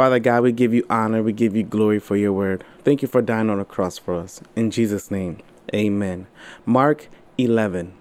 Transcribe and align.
Father 0.00 0.18
God, 0.18 0.44
we 0.44 0.52
give 0.52 0.72
you 0.72 0.86
honor, 0.88 1.22
we 1.22 1.34
give 1.34 1.54
you 1.54 1.62
glory 1.62 1.98
for 1.98 2.16
your 2.16 2.32
word. 2.32 2.64
Thank 2.84 3.02
you 3.02 3.08
for 3.08 3.20
dying 3.20 3.50
on 3.50 3.58
the 3.58 3.66
cross 3.66 3.98
for 3.98 4.14
us. 4.14 4.40
In 4.56 4.70
Jesus' 4.70 5.10
name, 5.10 5.40
amen. 5.74 6.26
Mark 6.64 7.08
11. 7.36 7.92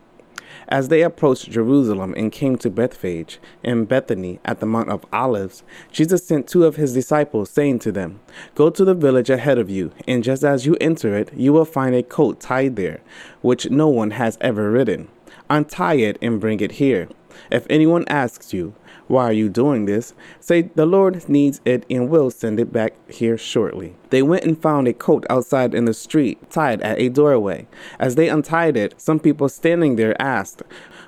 As 0.70 0.88
they 0.88 1.02
approached 1.02 1.52
Jerusalem 1.52 2.14
and 2.16 2.32
came 2.32 2.58
to 2.60 2.70
Bethphage 2.70 3.38
and 3.66 3.86
Bethany 3.86 4.40
at 4.46 4.62
the 4.62 4.66
Mount 4.66 4.88
of 4.88 5.06
Olives, 5.12 5.64
Jesus 5.92 6.26
sent 6.26 6.48
two 6.48 6.64
of 6.64 6.78
his 6.78 6.94
disciples, 6.94 7.50
saying 7.50 7.80
to 7.80 7.92
them, 7.92 8.22
Go 8.56 8.70
to 8.70 8.86
the 8.86 8.96
village 8.96 9.30
ahead 9.30 9.58
of 9.58 9.70
you, 9.70 9.92
and 10.08 10.24
just 10.24 10.46
as 10.46 10.66
you 10.66 10.78
enter 10.80 11.18
it, 11.18 11.34
you 11.36 11.52
will 11.52 11.66
find 11.66 11.94
a 11.96 12.02
coat 12.02 12.40
tied 12.40 12.78
there, 12.78 13.02
which 13.42 13.70
no 13.70 13.90
one 13.90 14.12
has 14.12 14.38
ever 14.40 14.72
ridden. 14.72 15.10
Untie 15.50 15.96
it 15.96 16.18
and 16.22 16.40
bring 16.40 16.62
it 16.62 16.74
here. 16.74 17.10
If 17.52 17.66
anyone 17.70 18.06
asks 18.08 18.54
you, 18.54 18.74
why 19.10 19.24
are 19.26 19.34
you 19.34 19.50
doing 19.50 19.86
this? 19.86 20.14
Say, 20.40 20.62
The 20.62 20.86
Lord 20.86 21.28
needs 21.28 21.62
it 21.66 21.84
and 21.90 22.10
will 22.10 22.30
send 22.30 22.60
it 22.60 22.72
back 22.72 22.94
here 23.10 23.40
shortly. 23.40 23.96
They 24.12 24.22
went 24.22 24.44
and 24.44 24.62
found 24.62 24.88
a 24.88 24.94
coat 24.94 25.26
outside 25.32 25.74
in 25.74 25.86
the 25.86 25.96
street, 25.96 26.52
tied 26.52 26.80
at 26.82 27.00
a 27.00 27.10
doorway. 27.10 27.68
As 27.98 28.14
they 28.14 28.30
untied 28.30 28.78
it, 28.78 28.94
some 29.02 29.20
people 29.20 29.50
standing 29.50 29.96
there 29.96 30.20
asked, 30.22 30.62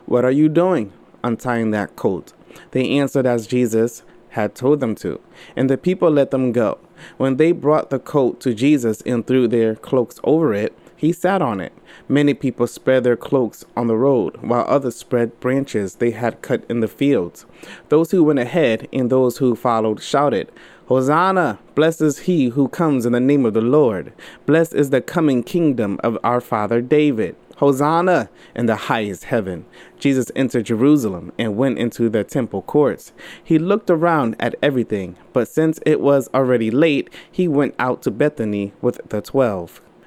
What 0.07 0.25
are 0.25 0.31
you 0.31 0.49
doing? 0.49 0.91
Untying 1.23 1.69
that 1.71 1.95
coat. 1.95 2.33
They 2.71 2.89
answered 2.89 3.27
as 3.27 3.45
Jesus 3.45 4.01
had 4.29 4.55
told 4.55 4.79
them 4.79 4.95
to, 4.95 5.19
and 5.55 5.69
the 5.69 5.77
people 5.77 6.09
let 6.09 6.31
them 6.31 6.51
go. 6.51 6.79
When 7.17 7.37
they 7.37 7.51
brought 7.51 7.89
the 7.91 7.99
coat 7.99 8.39
to 8.41 8.53
Jesus 8.55 9.01
and 9.01 9.25
threw 9.25 9.47
their 9.47 9.75
cloaks 9.75 10.19
over 10.23 10.53
it, 10.53 10.75
he 11.01 11.11
sat 11.11 11.41
on 11.41 11.59
it. 11.59 11.73
Many 12.07 12.35
people 12.35 12.67
spread 12.67 13.03
their 13.03 13.17
cloaks 13.17 13.65
on 13.75 13.87
the 13.87 13.97
road, 13.97 14.37
while 14.37 14.65
others 14.67 14.97
spread 14.97 15.39
branches 15.39 15.95
they 15.95 16.11
had 16.11 16.43
cut 16.43 16.63
in 16.69 16.81
the 16.81 16.87
fields. 16.87 17.47
Those 17.89 18.11
who 18.11 18.23
went 18.23 18.37
ahead 18.37 18.87
and 18.93 19.09
those 19.09 19.37
who 19.37 19.55
followed 19.55 19.99
shouted, 19.99 20.51
Hosanna! 20.85 21.57
Blessed 21.73 22.01
is 22.01 22.19
he 22.19 22.49
who 22.49 22.67
comes 22.67 23.07
in 23.07 23.13
the 23.13 23.19
name 23.19 23.47
of 23.47 23.55
the 23.55 23.61
Lord. 23.61 24.13
Blessed 24.45 24.75
is 24.75 24.91
the 24.91 25.01
coming 25.01 25.41
kingdom 25.41 25.99
of 26.03 26.19
our 26.23 26.39
father 26.39 26.81
David. 26.81 27.35
Hosanna 27.57 28.29
in 28.55 28.67
the 28.67 28.75
highest 28.75 29.23
heaven. 29.23 29.65
Jesus 29.97 30.31
entered 30.35 30.67
Jerusalem 30.67 31.31
and 31.39 31.57
went 31.57 31.79
into 31.79 32.09
the 32.09 32.23
temple 32.23 32.61
courts. 32.61 33.11
He 33.43 33.57
looked 33.57 33.89
around 33.89 34.35
at 34.39 34.53
everything, 34.61 35.15
but 35.33 35.47
since 35.47 35.79
it 35.83 35.99
was 35.99 36.29
already 36.31 36.69
late, 36.69 37.09
he 37.31 37.47
went 37.47 37.73
out 37.79 38.03
to 38.03 38.11
Bethany 38.11 38.73
with 38.81 39.01
the 39.09 39.21
twelve. 39.21 39.81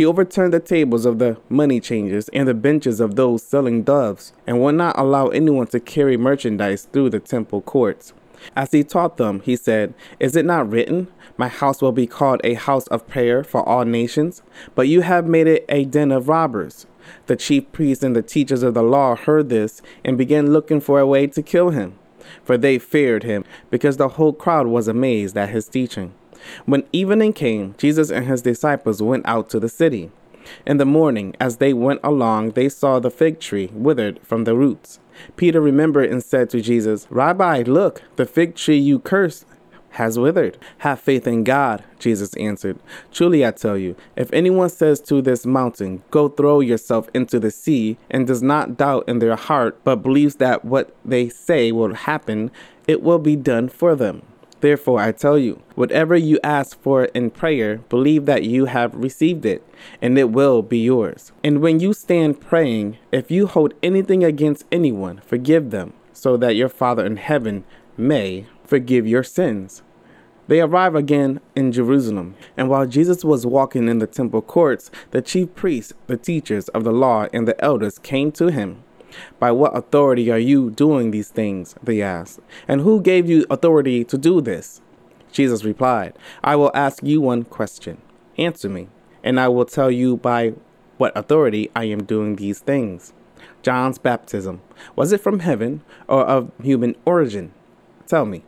He 0.00 0.06
overturned 0.06 0.54
the 0.54 0.60
tables 0.60 1.04
of 1.04 1.18
the 1.18 1.36
money 1.50 1.78
changers 1.78 2.30
and 2.30 2.48
the 2.48 2.54
benches 2.54 3.00
of 3.00 3.16
those 3.16 3.42
selling 3.42 3.82
doves, 3.82 4.32
and 4.46 4.58
would 4.58 4.76
not 4.76 4.98
allow 4.98 5.26
anyone 5.26 5.66
to 5.66 5.78
carry 5.78 6.16
merchandise 6.16 6.84
through 6.90 7.10
the 7.10 7.20
temple 7.20 7.60
courts. 7.60 8.14
As 8.56 8.72
he 8.72 8.82
taught 8.82 9.18
them, 9.18 9.40
he 9.40 9.56
said, 9.56 9.92
Is 10.18 10.36
it 10.36 10.46
not 10.46 10.70
written, 10.70 11.08
My 11.36 11.48
house 11.48 11.82
will 11.82 11.92
be 11.92 12.06
called 12.06 12.40
a 12.42 12.54
house 12.54 12.86
of 12.86 13.06
prayer 13.08 13.44
for 13.44 13.62
all 13.68 13.84
nations? 13.84 14.40
But 14.74 14.88
you 14.88 15.02
have 15.02 15.26
made 15.26 15.46
it 15.46 15.66
a 15.68 15.84
den 15.84 16.12
of 16.12 16.30
robbers. 16.30 16.86
The 17.26 17.36
chief 17.36 17.70
priests 17.70 18.02
and 18.02 18.16
the 18.16 18.22
teachers 18.22 18.62
of 18.62 18.72
the 18.72 18.82
law 18.82 19.16
heard 19.16 19.50
this 19.50 19.82
and 20.02 20.16
began 20.16 20.50
looking 20.50 20.80
for 20.80 20.98
a 20.98 21.06
way 21.06 21.26
to 21.26 21.42
kill 21.42 21.72
him, 21.72 21.98
for 22.42 22.56
they 22.56 22.78
feared 22.78 23.24
him, 23.24 23.44
because 23.68 23.98
the 23.98 24.08
whole 24.08 24.32
crowd 24.32 24.66
was 24.66 24.88
amazed 24.88 25.36
at 25.36 25.50
his 25.50 25.68
teaching. 25.68 26.14
When 26.66 26.84
evening 26.92 27.32
came, 27.32 27.74
Jesus 27.78 28.10
and 28.10 28.26
his 28.26 28.42
disciples 28.42 29.02
went 29.02 29.26
out 29.26 29.50
to 29.50 29.60
the 29.60 29.68
city. 29.68 30.10
In 30.66 30.78
the 30.78 30.86
morning, 30.86 31.36
as 31.38 31.58
they 31.58 31.72
went 31.72 32.00
along, 32.02 32.52
they 32.52 32.68
saw 32.68 32.98
the 32.98 33.10
fig 33.10 33.40
tree 33.40 33.70
withered 33.72 34.20
from 34.22 34.44
the 34.44 34.56
roots. 34.56 34.98
Peter 35.36 35.60
remembered 35.60 36.10
and 36.10 36.24
said 36.24 36.50
to 36.50 36.60
Jesus, 36.60 37.06
Rabbi, 37.10 37.62
look, 37.66 38.02
the 38.16 38.26
fig 38.26 38.54
tree 38.54 38.78
you 38.78 38.98
cursed 38.98 39.44
has 39.90 40.18
withered. 40.18 40.56
Have 40.78 41.00
faith 41.00 41.26
in 41.26 41.44
God, 41.44 41.84
Jesus 41.98 42.34
answered. 42.36 42.78
Truly 43.12 43.44
I 43.44 43.50
tell 43.50 43.76
you, 43.76 43.96
if 44.16 44.32
anyone 44.32 44.70
says 44.70 45.00
to 45.02 45.20
this 45.20 45.44
mountain, 45.44 46.02
Go 46.10 46.28
throw 46.28 46.60
yourself 46.60 47.08
into 47.12 47.40
the 47.40 47.50
sea, 47.50 47.98
and 48.10 48.26
does 48.26 48.42
not 48.42 48.76
doubt 48.76 49.04
in 49.08 49.18
their 49.18 49.36
heart, 49.36 49.80
but 49.84 49.96
believes 49.96 50.36
that 50.36 50.64
what 50.64 50.94
they 51.04 51.28
say 51.28 51.72
will 51.72 51.94
happen, 51.94 52.50
it 52.86 53.02
will 53.02 53.18
be 53.18 53.36
done 53.36 53.68
for 53.68 53.96
them. 53.96 54.22
Therefore, 54.60 55.00
I 55.00 55.12
tell 55.12 55.38
you, 55.38 55.62
whatever 55.74 56.16
you 56.16 56.38
ask 56.44 56.78
for 56.80 57.04
in 57.06 57.30
prayer, 57.30 57.78
believe 57.88 58.26
that 58.26 58.44
you 58.44 58.66
have 58.66 58.94
received 58.94 59.46
it, 59.46 59.66
and 60.02 60.18
it 60.18 60.30
will 60.30 60.60
be 60.60 60.78
yours. 60.78 61.32
And 61.42 61.60
when 61.60 61.80
you 61.80 61.94
stand 61.94 62.40
praying, 62.40 62.98
if 63.10 63.30
you 63.30 63.46
hold 63.46 63.72
anything 63.82 64.22
against 64.22 64.66
anyone, 64.70 65.22
forgive 65.24 65.70
them, 65.70 65.94
so 66.12 66.36
that 66.36 66.56
your 66.56 66.68
Father 66.68 67.06
in 67.06 67.16
heaven 67.16 67.64
may 67.96 68.46
forgive 68.64 69.06
your 69.06 69.22
sins. 69.22 69.82
They 70.46 70.60
arrive 70.60 70.94
again 70.96 71.40
in 71.54 71.70
Jerusalem, 71.70 72.34
and 72.56 72.68
while 72.68 72.86
Jesus 72.86 73.24
was 73.24 73.46
walking 73.46 73.88
in 73.88 73.98
the 73.98 74.06
temple 74.06 74.42
courts, 74.42 74.90
the 75.12 75.22
chief 75.22 75.54
priests, 75.54 75.94
the 76.06 76.16
teachers 76.16 76.68
of 76.70 76.82
the 76.84 76.92
law, 76.92 77.28
and 77.32 77.46
the 77.46 77.62
elders 77.64 77.98
came 77.98 78.32
to 78.32 78.48
him. 78.48 78.82
By 79.38 79.52
what 79.52 79.76
authority 79.76 80.30
are 80.30 80.38
you 80.38 80.70
doing 80.70 81.10
these 81.10 81.28
things? 81.28 81.74
They 81.82 82.02
asked. 82.02 82.40
And 82.68 82.80
who 82.80 83.00
gave 83.00 83.28
you 83.28 83.46
authority 83.50 84.04
to 84.04 84.18
do 84.18 84.40
this? 84.40 84.80
Jesus 85.32 85.64
replied, 85.64 86.14
I 86.42 86.56
will 86.56 86.70
ask 86.74 87.02
you 87.02 87.20
one 87.20 87.44
question. 87.44 88.00
Answer 88.36 88.68
me, 88.68 88.88
and 89.22 89.38
I 89.38 89.48
will 89.48 89.64
tell 89.64 89.90
you 89.90 90.16
by 90.16 90.54
what 90.98 91.16
authority 91.16 91.70
I 91.74 91.84
am 91.84 92.04
doing 92.04 92.36
these 92.36 92.58
things. 92.58 93.12
John's 93.62 93.98
baptism, 93.98 94.60
was 94.96 95.12
it 95.12 95.20
from 95.20 95.40
heaven 95.40 95.82
or 96.08 96.24
of 96.24 96.50
human 96.62 96.96
origin? 97.04 97.52
Tell 98.06 98.24
me. 98.24 98.44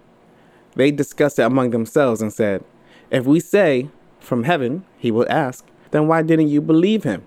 They 0.75 0.91
discussed 0.91 1.39
it 1.39 1.43
among 1.43 1.71
themselves 1.71 2.23
and 2.23 2.33
said, 2.33 2.65
If 3.11 3.27
we 3.27 3.41
say, 3.41 3.89
from 4.21 4.45
heaven, 4.45 4.85
he 4.99 5.11
will 5.11 5.27
ask, 5.29 5.67
then 5.91 6.09
why 6.09 6.23
didn't 6.23 6.49
you 6.49 6.61
believe 6.61 7.05
him? 7.05 7.27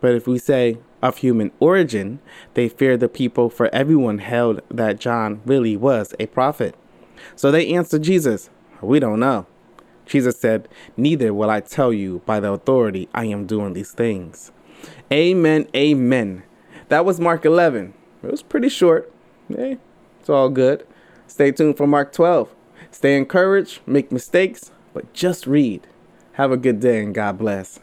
But 0.00 0.14
if 0.14 0.26
we 0.26 0.38
say, 0.38 0.78
of 1.02 1.18
human 1.18 1.52
origin, 1.60 2.20
they 2.54 2.68
feared 2.68 3.00
the 3.00 3.08
people, 3.08 3.50
for 3.50 3.72
everyone 3.74 4.18
held 4.18 4.60
that 4.70 5.00
John 5.00 5.40
really 5.44 5.76
was 5.76 6.14
a 6.18 6.26
prophet. 6.26 6.74
So 7.36 7.50
they 7.50 7.72
answered 7.74 8.02
Jesus, 8.02 8.50
We 8.80 9.00
don't 9.00 9.20
know. 9.20 9.46
Jesus 10.06 10.38
said, 10.38 10.68
Neither 10.96 11.34
will 11.34 11.50
I 11.50 11.60
tell 11.60 11.92
you 11.92 12.22
by 12.26 12.40
the 12.40 12.52
authority 12.52 13.08
I 13.14 13.26
am 13.26 13.46
doing 13.46 13.74
these 13.74 13.92
things. 13.92 14.52
Amen, 15.12 15.68
amen. 15.74 16.42
That 16.88 17.04
was 17.04 17.20
Mark 17.20 17.44
11. 17.44 17.94
It 18.22 18.30
was 18.30 18.42
pretty 18.42 18.68
short. 18.68 19.12
Hey, 19.48 19.78
it's 20.18 20.30
all 20.30 20.48
good. 20.48 20.86
Stay 21.26 21.52
tuned 21.52 21.76
for 21.76 21.86
Mark 21.86 22.12
12. 22.12 22.54
Stay 22.90 23.16
encouraged, 23.16 23.80
make 23.86 24.10
mistakes, 24.10 24.72
but 24.94 25.12
just 25.12 25.46
read. 25.46 25.86
Have 26.32 26.50
a 26.50 26.56
good 26.56 26.80
day 26.80 27.02
and 27.02 27.14
God 27.14 27.38
bless. 27.38 27.80